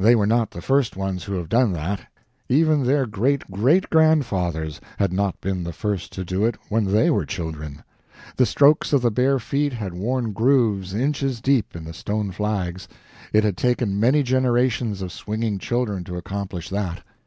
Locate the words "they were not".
0.00-0.50